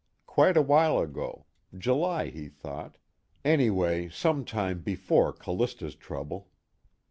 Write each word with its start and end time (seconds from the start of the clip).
Quite 0.25 0.57
a 0.57 0.63
while 0.63 0.97
ago 0.97 1.45
July, 1.77 2.31
he 2.31 2.49
thought, 2.49 2.97
anyway 3.45 4.09
some 4.09 4.43
time 4.45 4.79
before 4.79 5.31
Callista's 5.31 5.93
trouble. 5.93 6.49